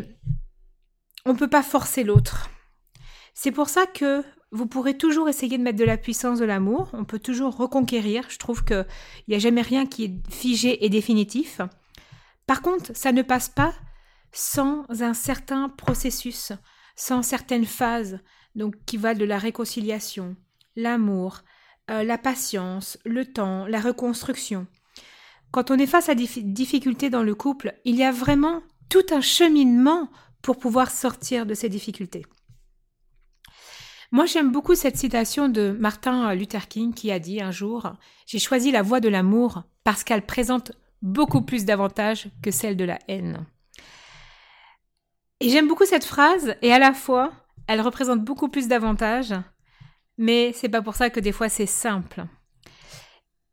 on 1.26 1.34
ne 1.34 1.38
peut 1.38 1.50
pas 1.50 1.64
forcer 1.64 2.04
l'autre. 2.04 2.50
C'est 3.40 3.52
pour 3.52 3.70
ça 3.70 3.86
que 3.86 4.24
vous 4.50 4.66
pourrez 4.66 4.98
toujours 4.98 5.30
essayer 5.30 5.60
de 5.60 5.64
mettre 5.64 5.78
de 5.78 5.84
la 5.84 5.98
puissance 5.98 6.40
de 6.40 6.46
l'amour, 6.46 6.90
on 6.94 7.06
peut 7.06 7.20
toujours 7.20 7.56
reconquérir, 7.56 8.26
je 8.30 8.40
trouve 8.40 8.66
qu'il 8.66 8.88
n'y 9.28 9.36
a 9.36 9.40
jamais 9.40 9.62
rien 9.62 9.86
qui 9.86 10.06
est 10.06 10.32
figé 10.32 10.84
et 10.84 10.90
définitif. 10.90 11.62
Par 12.48 12.64
contre, 12.64 12.98
ça 12.98 13.12
ne 13.12 13.22
passe 13.22 13.48
pas 13.48 13.76
sans 14.32 14.88
un 14.90 15.14
certain 15.14 15.70
processus, 15.70 16.52
sans 16.96 17.22
certaines 17.22 17.68
phases, 17.68 18.18
donc 18.56 18.74
qui 18.88 18.98
valent 18.98 19.20
de 19.20 19.26
la 19.26 19.38
réconciliation, 19.38 20.36
l'amour, 20.76 21.42
euh, 21.92 22.02
la 22.02 22.18
patience, 22.18 22.98
le 23.06 23.24
temps, 23.24 23.68
la 23.68 23.80
reconstruction. 23.80 24.66
Quand 25.52 25.70
on 25.70 25.78
est 25.78 25.86
face 25.86 26.10
à 26.10 26.16
des 26.16 26.28
difficultés 26.42 27.12
dans 27.12 27.22
le 27.24 27.36
couple, 27.36 27.76
il 27.86 27.98
y 27.98 28.04
a 28.04 28.12
vraiment 28.12 28.64
tout 28.90 29.06
un 29.12 29.22
cheminement 29.22 30.10
pour 30.42 30.58
pouvoir 30.58 30.90
sortir 30.90 31.46
de 31.46 31.54
ces 31.54 31.70
difficultés. 31.70 32.26
Moi, 34.12 34.26
j'aime 34.26 34.52
beaucoup 34.52 34.76
cette 34.76 34.98
citation 34.98 35.50
de 35.50 35.76
Martin 35.80 36.34
Luther 36.34 36.68
King 36.68 36.94
qui 36.94 37.12
a 37.12 37.20
dit 37.20 37.42
un 37.42 37.52
jour 37.52 37.94
J'ai 38.26 38.40
choisi 38.40 38.72
la 38.72 38.82
voie 38.82 39.00
de 39.00 39.10
l'amour 39.10 39.64
parce 39.84 40.04
qu'elle 40.04 40.26
présente 40.26 40.72
beaucoup 41.02 41.42
plus 41.42 41.66
d'avantages 41.66 42.30
que 42.42 42.52
celle 42.52 42.78
de 42.78 42.86
la 42.86 43.00
haine. 43.08 43.46
Et 45.40 45.50
j'aime 45.50 45.68
beaucoup 45.68 45.86
cette 45.86 46.06
phrase, 46.06 46.56
et 46.62 46.74
à 46.74 46.80
la 46.80 46.94
fois, 46.94 47.32
elle 47.68 47.82
représente 47.82 48.24
beaucoup 48.24 48.50
plus 48.50 48.68
d'avantages, 48.68 49.36
mais 50.18 50.52
c'est 50.54 50.70
pas 50.70 50.82
pour 50.82 50.96
ça 50.96 51.10
que 51.10 51.20
des 51.20 51.32
fois 51.32 51.50
c'est 51.50 51.68
simple. 51.68 52.26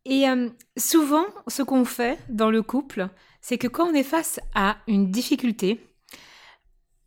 Et 0.06 0.28
euh, 0.28 0.48
souvent, 0.78 1.24
ce 1.48 1.62
qu'on 1.62 1.84
fait 1.84 2.18
dans 2.28 2.50
le 2.50 2.62
couple, 2.62 3.08
c'est 3.40 3.58
que 3.58 3.68
quand 3.68 3.88
on 3.88 3.94
est 3.94 4.02
face 4.02 4.40
à 4.54 4.78
une 4.86 5.10
difficulté, 5.10 5.80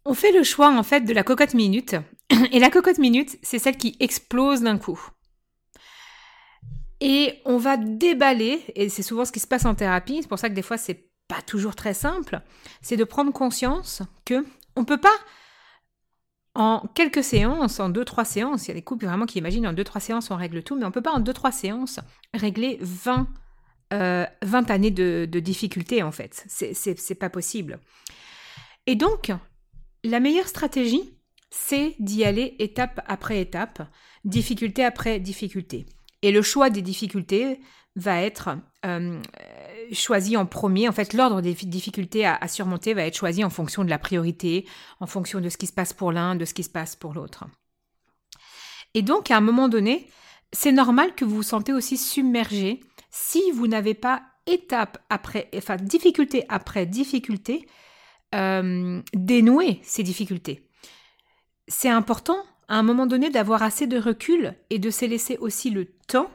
on 0.06 0.14
fait 0.14 0.32
le 0.32 0.44
choix 0.44 0.70
en 0.70 0.84
fait 0.84 1.02
de 1.02 1.14
la 1.14 1.24
cocotte 1.24 1.54
minute. 1.54 1.96
Et 2.52 2.60
la 2.60 2.70
cocotte 2.70 2.98
minute, 2.98 3.38
c'est 3.42 3.60
celle 3.60 3.78
qui 3.78 3.96
explose 4.00 4.62
d'un 4.62 4.78
coup. 4.78 5.00
Et 7.00 7.42
on 7.46 7.58
va 7.58 7.78
déballer, 7.78 8.64
et 8.76 8.90
c'est 8.90 9.04
souvent 9.04 9.24
ce 9.24 9.32
qui 9.32 9.40
se 9.40 9.48
passe 9.48 9.66
en 9.66 9.76
thérapie, 9.76 10.20
c'est 10.22 10.28
pour 10.28 10.40
ça 10.40 10.50
que 10.50 10.56
des 10.56 10.64
fois 10.64 10.78
c'est 10.78 11.12
pas 11.28 11.42
toujours 11.46 11.76
très 11.76 11.94
simple, 11.94 12.42
c'est 12.82 12.98
de 12.98 13.04
prendre 13.04 13.32
conscience 13.32 14.02
que 14.26 14.46
on 14.76 14.84
peut 14.84 15.00
pas 15.00 15.16
en 16.56 16.88
quelques 16.96 17.24
séances, 17.24 17.80
en 17.80 17.90
deux, 17.90 18.04
trois 18.04 18.26
séances, 18.26 18.66
il 18.66 18.70
y 18.70 18.72
a 18.72 18.74
des 18.74 18.82
couples 18.82 19.06
vraiment 19.06 19.28
qui 19.28 19.38
imaginent 19.38 19.68
en 19.68 19.74
deux, 19.74 19.84
trois 19.84 20.02
séances 20.02 20.32
on 20.32 20.36
règle 20.36 20.64
tout, 20.64 20.76
mais 20.76 20.86
on 20.86 20.92
peut 20.92 21.04
pas 21.04 21.12
en 21.12 21.20
deux, 21.20 21.34
trois 21.34 21.52
séances 21.52 22.00
régler 22.34 22.80
20, 22.82 23.28
euh, 23.94 24.26
années 24.68 24.90
de, 24.90 25.28
de 25.32 25.40
difficultés 25.40 26.02
en 26.02 26.12
fait. 26.12 26.46
C'est 26.48 27.20
pas 27.20 27.30
possible. 27.30 27.80
Et 28.88 28.96
donc, 28.96 29.32
la 30.04 30.20
meilleure 30.20 30.48
stratégie, 30.48 31.17
c'est 31.50 31.96
d'y 32.00 32.24
aller 32.24 32.56
étape 32.60 33.02
après 33.08 33.42
étape, 33.42 33.88
difficulté 34.26 34.84
après 34.84 35.20
difficulté. 35.20 35.86
Et 36.22 36.32
le 36.32 36.42
choix 36.42 36.70
des 36.70 36.82
difficultés 36.82 37.60
va 37.96 38.22
être 38.22 38.58
euh, 38.86 39.22
choisi 39.92 40.38
en 40.38 40.46
premier. 40.46 40.88
En 40.88 40.92
fait, 40.92 41.14
l'ordre 41.14 41.42
des 41.42 41.54
difficultés 41.54 42.26
à, 42.26 42.48
surmonter 42.48 42.94
va 42.94 43.04
être 43.04 43.18
choisi 43.18 43.44
en 43.44 43.50
fonction 43.50 43.84
de 43.84 43.90
la 43.90 44.00
priorité, 44.00 44.66
en 45.00 45.08
fonction 45.08 45.42
de 45.42 45.50
ce 45.50 45.58
qui 45.58 45.68
se 45.68 45.74
passe 45.74 45.94
pour 45.94 46.12
l'un, 46.12 46.36
de 46.36 46.46
ce 46.46 46.54
qui 46.54 46.64
se 46.64 46.70
passe 46.70 46.96
pour 46.96 47.14
l'autre. 47.14 47.46
Et 48.94 49.02
donc, 49.02 49.32
à 49.32 49.38
un 49.38 49.42
moment 49.42 49.68
donné, 49.68 50.10
c'est 50.54 50.72
normal 50.72 51.14
que 51.16 51.26
vous 51.26 51.38
vous 51.38 51.44
sentez 51.44 51.74
aussi 51.74 51.98
submergé 51.98 52.82
si 53.10 53.52
vous 53.52 53.68
n'avez 53.68 53.94
pas 53.94 54.24
étape 54.46 54.98
après, 55.10 55.50
enfin 55.56 55.76
difficulté 55.76 56.46
après 56.50 56.86
difficulté, 56.86 57.68
euh, 58.36 59.02
dénouer 59.14 59.80
ces 59.84 60.04
difficultés. 60.04 60.67
C'est 61.68 61.90
important 61.90 62.38
à 62.68 62.78
un 62.78 62.84
moment 62.84 63.06
donné 63.06 63.30
d'avoir 63.30 63.64
assez 63.64 63.88
de 63.88 63.98
recul 63.98 64.56
et 64.70 64.80
de 64.80 64.90
se 64.90 65.06
laisser 65.06 65.38
aussi 65.38 65.70
le 65.70 65.86
temps 65.86 66.30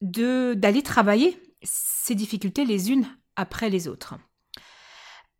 de 0.00 0.54
d'aller 0.54 0.82
travailler 0.82 1.40
ces 1.62 2.14
difficultés 2.14 2.64
les 2.64 2.90
unes 2.90 3.06
après 3.36 3.70
les 3.70 3.88
autres. 3.88 4.14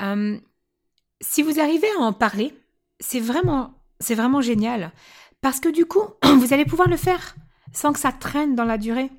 Euh, 0.02 0.38
si 1.20 1.42
vous 1.42 1.60
arrivez 1.60 1.88
à 1.98 2.02
en 2.02 2.12
parler, 2.12 2.54
c'est 3.00 3.20
vraiment 3.20 3.74
c'est 4.00 4.14
vraiment 4.14 4.40
génial 4.40 4.92
parce 5.40 5.60
que 5.60 5.68
du 5.68 5.86
coup 5.86 6.04
vous 6.24 6.52
allez 6.52 6.64
pouvoir 6.64 6.88
le 6.88 6.96
faire 6.96 7.34
sans 7.72 7.92
que 7.92 8.00
ça 8.00 8.12
traîne 8.12 8.54
dans 8.54 8.64
la 8.64 8.78
durée. 8.78 9.10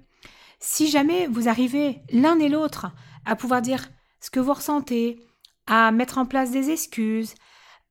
Si 0.60 0.90
jamais 0.90 1.28
vous 1.28 1.48
arrivez 1.48 2.02
l'un 2.10 2.40
et 2.40 2.50
l'autre 2.50 2.88
à 3.26 3.36
pouvoir 3.36 3.62
dire 3.62 3.88
ce 4.20 4.30
que 4.30 4.40
vous 4.40 4.54
ressentez, 4.54 5.20
à 5.68 5.92
mettre 5.92 6.18
en 6.18 6.26
place 6.26 6.52
des 6.52 6.70
excuses, 6.70 7.36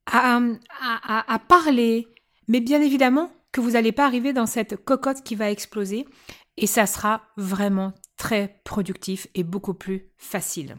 à, 0.06 1.38
parler, 1.48 2.08
mais 2.48 2.60
bien 2.60 2.80
évidemment 2.80 3.32
que 3.52 3.60
vous 3.60 3.72
n'allez 3.72 3.92
pas 3.92 4.06
arriver 4.06 4.32
dans 4.32 4.46
cette 4.46 4.76
cocotte 4.84 5.22
qui 5.22 5.34
va 5.34 5.50
exploser. 5.50 6.06
Et 6.56 6.66
ça 6.66 6.86
sera 6.86 7.22
vraiment 7.36 7.92
très 8.16 8.60
productif 8.64 9.26
et 9.34 9.42
beaucoup 9.42 9.74
plus 9.74 10.10
facile. 10.18 10.76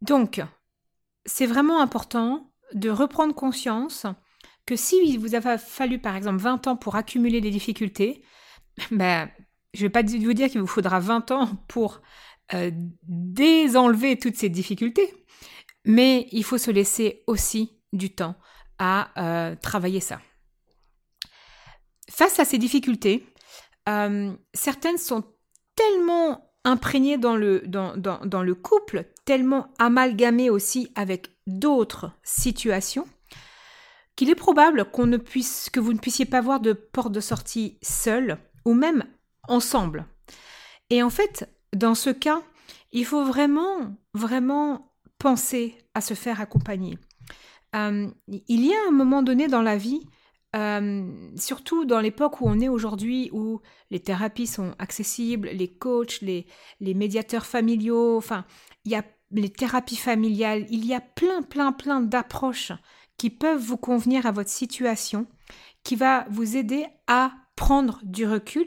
Donc, 0.00 0.40
c'est 1.26 1.46
vraiment 1.46 1.80
important 1.80 2.52
de 2.74 2.88
reprendre 2.88 3.34
conscience 3.34 4.06
que 4.64 4.76
si 4.76 5.16
vous 5.16 5.34
a 5.34 5.58
fallu 5.58 5.98
par 5.98 6.14
exemple 6.14 6.38
20 6.38 6.66
ans 6.68 6.76
pour 6.76 6.94
accumuler 6.94 7.40
des 7.40 7.50
difficultés, 7.50 8.22
ben, 8.90 9.28
je 9.74 9.80
ne 9.80 9.86
vais 9.86 9.90
pas 9.90 10.02
vous 10.02 10.32
dire 10.32 10.48
qu'il 10.48 10.60
vous 10.60 10.66
faudra 10.66 11.00
20 11.00 11.30
ans 11.32 11.48
pour 11.68 12.00
euh, 12.54 12.70
désenlever 13.02 14.18
toutes 14.18 14.36
ces 14.36 14.48
difficultés, 14.48 15.12
mais 15.84 16.28
il 16.32 16.44
faut 16.44 16.58
se 16.58 16.70
laisser 16.70 17.22
aussi 17.26 17.80
du 17.92 18.14
temps 18.14 18.36
à 18.78 19.10
euh, 19.16 19.56
travailler 19.56 20.00
ça. 20.00 20.20
Face 22.10 22.40
à 22.40 22.44
ces 22.44 22.58
difficultés, 22.58 23.26
euh, 23.88 24.32
certaines 24.54 24.98
sont 24.98 25.24
tellement 25.76 26.50
imprégnées 26.64 27.18
dans 27.18 27.36
le, 27.36 27.60
dans, 27.66 27.96
dans, 27.96 28.42
le 28.42 28.54
couple, 28.54 29.04
tellement 29.24 29.72
amalgamées 29.78 30.50
aussi 30.50 30.92
avec 30.94 31.28
d'autres 31.46 32.12
situations, 32.22 33.06
qu'il 34.16 34.28
est 34.28 34.34
probable 34.34 34.90
qu'on 34.90 35.06
ne 35.06 35.16
puisse, 35.16 35.70
que 35.70 35.80
vous 35.80 35.92
ne 35.92 35.98
puissiez 35.98 36.26
pas 36.26 36.42
voir 36.42 36.60
de 36.60 36.72
porte 36.72 37.12
de 37.12 37.20
sortie 37.20 37.78
seul, 37.82 38.38
ou 38.66 38.74
même 38.74 39.04
ensemble. 39.48 40.06
Et 40.90 41.02
en 41.02 41.10
fait, 41.10 41.48
dans 41.74 41.94
ce 41.94 42.10
cas, 42.10 42.42
il 42.92 43.06
faut 43.06 43.24
vraiment, 43.24 43.96
vraiment 44.12 44.89
penser 45.20 45.76
à 45.94 46.00
se 46.00 46.14
faire 46.14 46.40
accompagner. 46.40 46.98
Euh, 47.76 48.08
il 48.26 48.66
y 48.66 48.74
a 48.74 48.88
un 48.88 48.90
moment 48.90 49.22
donné 49.22 49.46
dans 49.46 49.62
la 49.62 49.76
vie, 49.76 50.00
euh, 50.56 51.08
surtout 51.36 51.84
dans 51.84 52.00
l'époque 52.00 52.40
où 52.40 52.48
on 52.48 52.58
est 52.58 52.68
aujourd'hui, 52.68 53.30
où 53.32 53.60
les 53.90 54.00
thérapies 54.00 54.48
sont 54.48 54.74
accessibles, 54.80 55.50
les 55.52 55.68
coachs, 55.68 56.20
les, 56.22 56.46
les 56.80 56.94
médiateurs 56.94 57.46
familiaux, 57.46 58.16
enfin, 58.16 58.44
il 58.84 58.92
y 58.92 58.96
a 58.96 59.04
les 59.30 59.50
thérapies 59.50 59.96
familiales, 59.96 60.66
il 60.70 60.84
y 60.84 60.94
a 60.94 61.00
plein, 61.00 61.42
plein, 61.42 61.70
plein 61.70 62.00
d'approches 62.00 62.72
qui 63.16 63.30
peuvent 63.30 63.60
vous 63.60 63.76
convenir 63.76 64.26
à 64.26 64.32
votre 64.32 64.50
situation, 64.50 65.26
qui 65.84 65.94
va 65.94 66.26
vous 66.30 66.56
aider 66.56 66.86
à 67.06 67.32
prendre 67.60 68.00
du 68.02 68.26
recul 68.26 68.64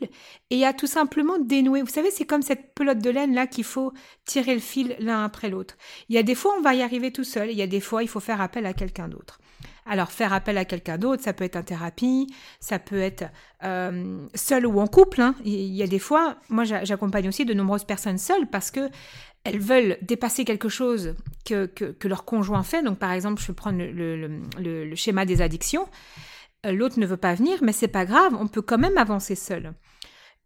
et 0.51 0.67
à 0.67 0.71
tout 0.71 0.85
simplement 0.85 1.39
dénouer. 1.39 1.81
Vous 1.81 1.87
savez, 1.87 2.11
c'est 2.11 2.25
comme 2.25 2.43
cette 2.43 2.75
pelote 2.75 2.99
de 2.99 3.09
laine 3.09 3.33
là 3.33 3.47
qu'il 3.47 3.63
faut 3.63 3.91
tirer 4.23 4.53
le 4.53 4.59
fil 4.59 4.95
l'un 4.99 5.25
après 5.25 5.49
l'autre. 5.49 5.77
Il 6.09 6.15
y 6.15 6.19
a 6.19 6.23
des 6.23 6.35
fois, 6.35 6.53
on 6.59 6.61
va 6.61 6.75
y 6.75 6.83
arriver 6.83 7.11
tout 7.11 7.23
seul. 7.23 7.49
Il 7.49 7.57
y 7.57 7.63
a 7.63 7.67
des 7.67 7.79
fois, 7.79 8.03
il 8.03 8.07
faut 8.07 8.19
faire 8.19 8.39
appel 8.39 8.67
à 8.67 8.73
quelqu'un 8.73 9.07
d'autre. 9.07 9.39
Alors, 9.87 10.11
faire 10.11 10.31
appel 10.31 10.59
à 10.59 10.65
quelqu'un 10.65 10.99
d'autre, 10.99 11.23
ça 11.23 11.33
peut 11.33 11.43
être 11.43 11.55
en 11.55 11.63
thérapie, 11.63 12.27
ça 12.59 12.77
peut 12.77 12.99
être 12.99 13.25
euh, 13.63 14.27
seul 14.35 14.67
ou 14.67 14.79
en 14.79 14.85
couple. 14.85 15.21
Hein. 15.21 15.33
Il 15.43 15.73
y 15.73 15.81
a 15.81 15.87
des 15.87 15.97
fois, 15.97 16.37
moi, 16.49 16.63
j'accompagne 16.63 17.27
aussi 17.27 17.45
de 17.45 17.55
nombreuses 17.55 17.85
personnes 17.85 18.19
seules 18.19 18.45
parce 18.45 18.69
que 18.69 18.91
elles 19.43 19.59
veulent 19.59 19.97
dépasser 20.03 20.45
quelque 20.45 20.69
chose 20.69 21.15
que, 21.45 21.65
que, 21.65 22.07
leur 22.07 22.25
conjoint 22.25 22.61
fait. 22.61 22.83
Donc, 22.83 22.99
par 22.99 23.11
exemple, 23.11 23.41
je 23.41 23.47
vais 23.47 23.53
prendre 23.53 23.79
le 23.79 24.95
schéma 24.95 25.25
des 25.25 25.41
addictions. 25.41 25.87
L'autre 26.63 26.99
ne 26.99 27.05
veut 27.05 27.17
pas 27.17 27.33
venir, 27.33 27.59
mais 27.61 27.73
c'est 27.73 27.87
pas 27.87 28.05
grave, 28.05 28.35
on 28.39 28.47
peut 28.47 28.61
quand 28.61 28.77
même 28.77 28.97
avancer 28.97 29.35
seul. 29.35 29.73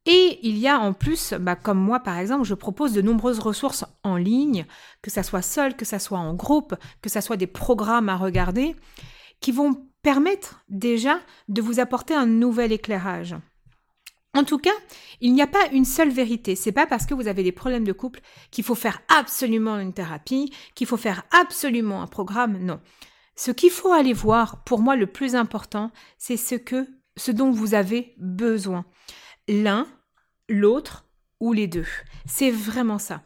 Et 0.05 0.39
il 0.41 0.57
y 0.57 0.67
a 0.67 0.79
en 0.79 0.93
plus, 0.93 1.33
bah, 1.33 1.55
comme 1.55 1.79
moi 1.79 1.99
par 1.99 2.17
exemple, 2.17 2.45
je 2.45 2.53
propose 2.53 2.93
de 2.93 3.01
nombreuses 3.01 3.39
ressources 3.39 3.85
en 4.03 4.15
ligne, 4.15 4.65
que 5.01 5.11
ça 5.11 5.21
soit 5.21 5.41
seul, 5.41 5.75
que 5.75 5.85
ça 5.85 5.99
soit 5.99 6.17
en 6.17 6.33
groupe, 6.33 6.75
que 7.01 7.09
ça 7.09 7.21
soit 7.21 7.35
des 7.35 7.45
programmes 7.45 8.07
à 8.07 8.15
regarder, 8.15 8.75
qui 9.41 9.51
vont 9.51 9.85
permettre 10.01 10.63
déjà 10.69 11.19
de 11.49 11.61
vous 11.61 11.81
apporter 11.81 12.13
un 12.13 12.25
nouvel 12.25 12.71
éclairage. 12.71 13.35
En 14.33 14.43
tout 14.43 14.59
cas, 14.59 14.69
il 15.19 15.33
n'y 15.33 15.41
a 15.41 15.47
pas 15.47 15.67
une 15.73 15.83
seule 15.83 16.11
vérité. 16.11 16.55
C'est 16.55 16.71
pas 16.71 16.85
parce 16.85 17.05
que 17.05 17.13
vous 17.13 17.27
avez 17.27 17.43
des 17.43 17.51
problèmes 17.51 17.83
de 17.83 17.91
couple 17.91 18.21
qu'il 18.51 18.63
faut 18.63 18.75
faire 18.75 19.01
absolument 19.09 19.79
une 19.79 19.93
thérapie, 19.93 20.53
qu'il 20.75 20.87
faut 20.87 20.95
faire 20.95 21.23
absolument 21.31 22.01
un 22.01 22.07
programme. 22.07 22.57
Non. 22.59 22.79
Ce 23.37 23.51
qu'il 23.51 23.69
faut 23.69 23.93
aller 23.93 24.13
voir, 24.13 24.63
pour 24.63 24.79
moi 24.79 24.95
le 24.95 25.05
plus 25.05 25.35
important, 25.35 25.91
c'est 26.17 26.37
ce 26.37 26.55
que 26.55 26.87
ce 27.15 27.31
dont 27.31 27.51
vous 27.51 27.75
avez 27.75 28.15
besoin. 28.17 28.85
L'un, 29.47 29.87
l'autre 30.49 31.05
ou 31.39 31.53
les 31.53 31.67
deux. 31.67 31.85
C'est 32.25 32.51
vraiment 32.51 32.97
ça. 32.97 33.21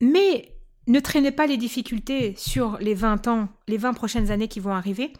Mais 0.00 0.56
ne 0.88 0.98
traînez 0.98 1.30
pas 1.30 1.46
les 1.46 1.56
difficultés 1.56 2.34
sur 2.36 2.76
les 2.78 2.94
20 2.94 3.28
ans, 3.28 3.48
les 3.68 3.76
20 3.76 3.92
prochaines 3.94 4.32
années 4.32 4.48
qui 4.48 4.60
vont 4.60 4.74
arriver 4.74 5.12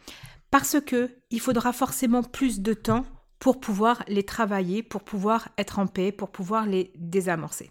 parce 0.51 0.81
que 0.81 1.11
il 1.31 1.41
faudra 1.41 1.73
forcément 1.73 2.25
plus 2.25 2.61
de 2.61 2.75
temps 2.75 3.07
pour 3.39 3.61
pouvoir 3.61 4.03
les 4.09 4.25
travailler, 4.25 4.83
pour 4.83 5.03
pouvoir 5.03 5.51
être 5.57 5.79
en 5.79 5.87
paix, 5.87 6.11
pour 6.11 6.31
pouvoir 6.33 6.67
les 6.67 6.93
désamorcer. 6.97 7.71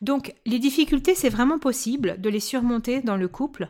Donc 0.00 0.32
les 0.46 0.60
difficultés, 0.60 1.16
c'est 1.16 1.28
vraiment 1.28 1.58
possible 1.58 2.20
de 2.20 2.30
les 2.30 2.40
surmonter 2.40 3.00
dans 3.00 3.16
le 3.16 3.26
couple 3.26 3.68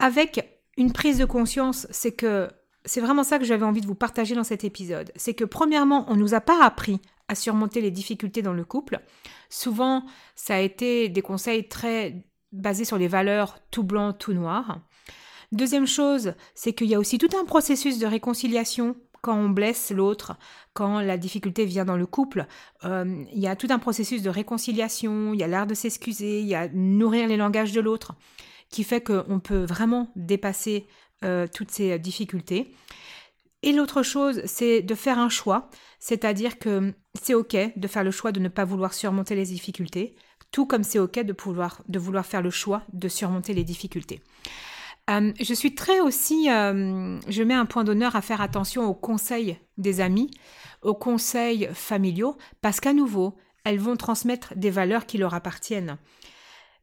avec 0.00 0.55
une 0.76 0.92
prise 0.92 1.18
de 1.18 1.24
conscience, 1.24 1.86
c'est 1.90 2.12
que 2.12 2.48
c'est 2.84 3.00
vraiment 3.00 3.24
ça 3.24 3.38
que 3.38 3.44
j'avais 3.44 3.64
envie 3.64 3.80
de 3.80 3.86
vous 3.86 3.94
partager 3.94 4.34
dans 4.34 4.44
cet 4.44 4.64
épisode. 4.64 5.10
C'est 5.16 5.34
que 5.34 5.44
premièrement, 5.44 6.04
on 6.08 6.14
ne 6.14 6.20
nous 6.20 6.34
a 6.34 6.40
pas 6.40 6.64
appris 6.64 7.00
à 7.28 7.34
surmonter 7.34 7.80
les 7.80 7.90
difficultés 7.90 8.42
dans 8.42 8.52
le 8.52 8.64
couple. 8.64 9.00
Souvent, 9.50 10.04
ça 10.36 10.54
a 10.56 10.60
été 10.60 11.08
des 11.08 11.22
conseils 11.22 11.68
très 11.68 12.24
basés 12.52 12.84
sur 12.84 12.98
les 12.98 13.08
valeurs 13.08 13.58
tout 13.70 13.82
blanc, 13.82 14.12
tout 14.12 14.32
noir. 14.32 14.80
Deuxième 15.52 15.86
chose, 15.86 16.34
c'est 16.54 16.72
qu'il 16.72 16.86
y 16.86 16.94
a 16.94 16.98
aussi 16.98 17.18
tout 17.18 17.36
un 17.36 17.44
processus 17.44 17.98
de 17.98 18.06
réconciliation 18.06 18.96
quand 19.22 19.36
on 19.36 19.48
blesse 19.48 19.90
l'autre, 19.90 20.36
quand 20.72 21.00
la 21.00 21.16
difficulté 21.16 21.64
vient 21.64 21.84
dans 21.84 21.96
le 21.96 22.06
couple. 22.06 22.46
Euh, 22.84 23.24
il 23.32 23.40
y 23.40 23.48
a 23.48 23.56
tout 23.56 23.66
un 23.70 23.80
processus 23.80 24.22
de 24.22 24.30
réconciliation, 24.30 25.34
il 25.34 25.40
y 25.40 25.42
a 25.42 25.48
l'art 25.48 25.66
de 25.66 25.74
s'excuser, 25.74 26.40
il 26.40 26.46
y 26.46 26.54
a 26.54 26.68
nourrir 26.68 27.26
les 27.26 27.36
langages 27.36 27.72
de 27.72 27.80
l'autre 27.80 28.14
qui 28.70 28.84
fait 28.84 29.00
qu'on 29.00 29.40
peut 29.40 29.64
vraiment 29.64 30.10
dépasser 30.16 30.86
euh, 31.24 31.46
toutes 31.52 31.70
ces 31.70 31.98
difficultés. 31.98 32.74
Et 33.62 33.72
l'autre 33.72 34.02
chose, 34.02 34.42
c'est 34.44 34.82
de 34.82 34.94
faire 34.94 35.18
un 35.18 35.28
choix, 35.28 35.70
c'est-à-dire 35.98 36.58
que 36.58 36.92
c'est 37.20 37.34
OK 37.34 37.56
de 37.74 37.88
faire 37.88 38.04
le 38.04 38.10
choix 38.10 38.32
de 38.32 38.40
ne 38.40 38.48
pas 38.48 38.64
vouloir 38.64 38.94
surmonter 38.94 39.34
les 39.34 39.46
difficultés, 39.46 40.14
tout 40.52 40.66
comme 40.66 40.84
c'est 40.84 40.98
OK 40.98 41.18
de, 41.18 41.32
pouvoir, 41.32 41.82
vouloir 41.88 42.24
faire 42.26 42.42
le 42.42 42.50
choix 42.50 42.82
de 42.92 43.08
surmonter 43.08 43.54
les 43.54 43.64
difficultés. 43.64 44.20
Euh, 45.08 45.32
je 45.40 45.54
suis 45.54 45.74
très 45.74 46.00
aussi, 46.00 46.50
euh, 46.50 47.18
je 47.28 47.42
mets 47.42 47.54
un 47.54 47.66
point 47.66 47.84
d'honneur 47.84 48.16
à 48.16 48.22
faire 48.22 48.40
attention 48.40 48.84
aux 48.84 48.94
conseils 48.94 49.58
des 49.78 50.00
amis, 50.00 50.30
aux 50.82 50.94
conseils 50.94 51.68
familiaux, 51.72 52.36
parce 52.60 52.80
qu'à 52.80 52.92
nouveau, 52.92 53.36
elles 53.64 53.78
vont 53.78 53.96
transmettre 53.96 54.54
des 54.56 54.70
valeurs 54.70 55.06
qui 55.06 55.18
leur 55.18 55.34
appartiennent. 55.34 55.96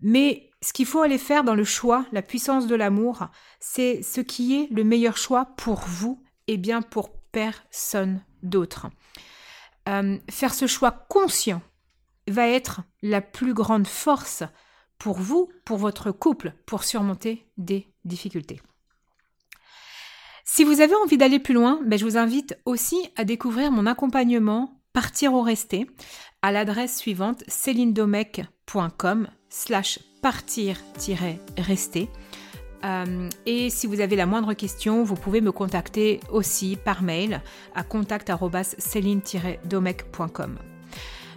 Mais 0.01 0.49
ce 0.63 0.73
qu'il 0.73 0.85
faut 0.85 1.01
aller 1.01 1.17
faire 1.17 1.43
dans 1.43 1.55
le 1.55 1.65
choix, 1.65 2.05
la 2.11 2.21
puissance 2.21 2.67
de 2.67 2.75
l'amour, 2.75 3.27
c'est 3.59 4.01
ce 4.01 4.21
qui 4.21 4.55
est 4.55 4.67
le 4.71 4.83
meilleur 4.83 5.17
choix 5.17 5.45
pour 5.57 5.81
vous 5.81 6.23
et 6.47 6.57
bien 6.57 6.81
pour 6.81 7.11
personne 7.31 8.23
d'autre. 8.41 8.87
Euh, 9.89 10.17
faire 10.29 10.53
ce 10.53 10.65
choix 10.65 10.91
conscient 11.09 11.61
va 12.29 12.47
être 12.47 12.81
la 13.01 13.19
plus 13.19 13.53
grande 13.53 13.87
force 13.87 14.43
pour 14.97 15.19
vous, 15.19 15.49
pour 15.65 15.77
votre 15.77 16.11
couple, 16.11 16.53
pour 16.65 16.85
surmonter 16.85 17.45
des 17.57 17.93
difficultés. 18.05 18.61
Si 20.45 20.63
vous 20.63 20.79
avez 20.79 20.95
envie 20.95 21.17
d'aller 21.17 21.39
plus 21.39 21.53
loin, 21.53 21.81
ben 21.85 21.99
je 21.99 22.05
vous 22.05 22.17
invite 22.17 22.57
aussi 22.65 23.09
à 23.17 23.25
découvrir 23.25 23.71
mon 23.71 23.85
accompagnement 23.85 24.79
Partir 24.93 25.33
au 25.33 25.41
resté 25.41 25.87
à 26.43 26.51
l'adresse 26.51 26.97
suivante 26.97 27.43
célinedomec.com 27.47 29.27
slash 29.53 29.99
partir-rester. 30.21 32.09
Euh, 32.83 33.29
et 33.45 33.69
si 33.69 33.87
vous 33.87 34.01
avez 34.01 34.17
la 34.17 34.25
moindre 34.25 34.53
question, 34.53 35.03
vous 35.03 35.15
pouvez 35.15 35.41
me 35.41 35.51
contacter 35.51 36.21
aussi 36.31 36.75
par 36.75 37.03
mail 37.03 37.41
à 37.75 37.83
contact-céline-domec.com. 37.83 40.57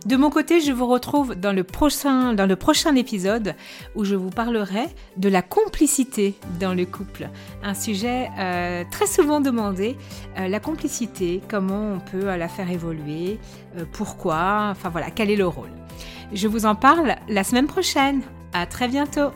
De 0.07 0.17
mon 0.17 0.31
côté, 0.31 0.61
je 0.61 0.73
vous 0.73 0.87
retrouve 0.87 1.35
dans 1.35 1.53
le 1.53 1.63
prochain, 1.65 2.33
dans 2.33 2.47
le 2.47 2.57
prochain 2.57 2.95
épisode 2.95 3.55
où 3.97 4.05
je 4.05 4.15
vous 4.15 4.31
parlerai 4.31 4.87
de 5.17 5.29
la 5.29 5.43
complicité 5.43 6.37
dans 6.61 6.75
le 6.75 6.87
couple. 6.87 7.29
Un 7.63 7.75
sujet 7.75 8.31
euh, 8.39 8.85
très 8.91 9.07
souvent 9.07 9.41
demandé, 9.41 9.97
euh, 10.39 10.47
la 10.49 10.61
complicité, 10.61 11.43
comment 11.49 11.95
on 11.95 11.99
peut 11.99 12.25
la 12.25 12.49
faire 12.49 12.71
évoluer, 12.71 13.41
pourquoi, 13.93 14.69
enfin 14.71 14.91
voilà, 14.91 15.11
quel 15.11 15.31
est 15.31 15.37
le 15.37 15.47
rôle. 15.47 15.71
Je 16.33 16.49
vous 16.49 16.67
en 16.67 16.75
parle 16.75 17.17
la 17.29 17.45
semaine 17.45 17.67
prochaine. 17.67 18.23
À 18.53 18.67
très 18.67 18.89
bientôt 18.89 19.31